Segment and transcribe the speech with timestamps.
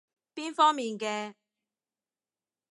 [0.33, 1.35] 邊方面嘅？